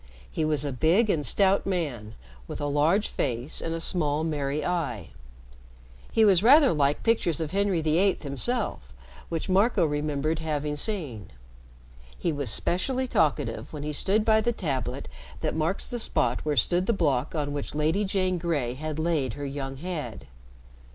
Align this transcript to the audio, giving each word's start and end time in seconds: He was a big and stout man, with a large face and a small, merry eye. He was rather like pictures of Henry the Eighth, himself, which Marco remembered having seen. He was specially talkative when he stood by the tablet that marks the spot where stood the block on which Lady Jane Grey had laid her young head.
He 0.31 0.43
was 0.43 0.65
a 0.65 0.71
big 0.73 1.11
and 1.11 1.23
stout 1.23 1.67
man, 1.67 2.15
with 2.47 2.59
a 2.59 2.65
large 2.65 3.07
face 3.07 3.61
and 3.61 3.71
a 3.75 3.79
small, 3.79 4.23
merry 4.23 4.65
eye. 4.65 5.09
He 6.11 6.25
was 6.25 6.41
rather 6.41 6.73
like 6.73 7.03
pictures 7.03 7.39
of 7.39 7.51
Henry 7.51 7.81
the 7.81 7.99
Eighth, 7.99 8.23
himself, 8.23 8.93
which 9.29 9.47
Marco 9.47 9.85
remembered 9.85 10.39
having 10.39 10.75
seen. 10.75 11.29
He 12.17 12.31
was 12.31 12.49
specially 12.49 13.07
talkative 13.07 13.71
when 13.71 13.83
he 13.83 13.93
stood 13.93 14.25
by 14.25 14.41
the 14.41 14.53
tablet 14.53 15.07
that 15.41 15.53
marks 15.55 15.87
the 15.87 15.99
spot 15.99 16.41
where 16.43 16.57
stood 16.57 16.87
the 16.87 16.93
block 16.93 17.35
on 17.35 17.53
which 17.53 17.75
Lady 17.75 18.03
Jane 18.03 18.39
Grey 18.39 18.73
had 18.73 18.97
laid 18.97 19.33
her 19.33 19.45
young 19.45 19.75
head. 19.77 20.25